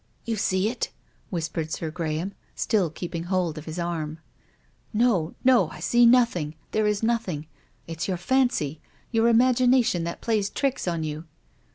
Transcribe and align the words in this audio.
"You 0.25 0.35
see 0.35 0.67
it?" 0.67 0.89
whispered 1.29 1.71
Sir 1.71 1.91
Graham, 1.91 2.33
still 2.55 2.89
keep 2.89 3.13
ing 3.13 3.25
hold 3.25 3.59
of 3.59 3.65
his 3.65 3.77
arm." 3.77 4.17
No, 4.93 5.35
no, 5.43 5.69
I 5.69 5.79
see 5.79 6.07
nothing; 6.07 6.55
there 6.71 6.87
is 6.87 7.03
nothing. 7.03 7.45
It's 7.85 8.07
your 8.07 8.17
fancy, 8.17 8.81
your 9.11 9.27
imagination 9.27 10.03
that 10.05 10.19
plays 10.19 10.49
tricks 10.49 10.87
on 10.87 11.03
you. 11.03 11.25